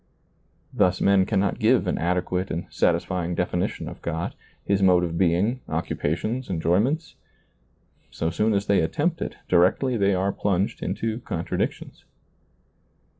[0.73, 4.33] Thus men cannot give an adequate and satisfying definition of God,
[4.65, 7.13] His mode of being, occupations, enjoy ments;
[8.09, 12.03] so soon as they attempt it, directly they are plunged into contradictions.